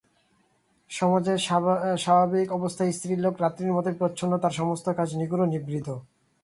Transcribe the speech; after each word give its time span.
সমাজের 0.91 1.37
স্বাভাবিক 1.97 2.47
অবস্থায় 2.51 2.91
স্ত্রীলোক 2.91 3.35
রাত্রির 3.37 3.75
মতোই 3.75 3.95
প্রচ্ছন্ন– 3.99 4.41
তার 4.43 4.53
সমস্ত 4.59 4.85
কাজ 4.89 5.09
নিগূঢ় 5.15 5.39
এবং 5.39 5.51
নিভৃত। 5.53 5.87